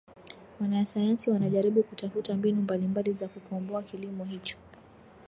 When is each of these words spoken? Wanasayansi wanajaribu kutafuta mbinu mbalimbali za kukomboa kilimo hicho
Wanasayansi 0.61 1.29
wanajaribu 1.29 1.83
kutafuta 1.83 2.35
mbinu 2.35 2.61
mbalimbali 2.61 3.13
za 3.13 3.27
kukomboa 3.27 3.83
kilimo 3.83 4.23
hicho 4.23 4.57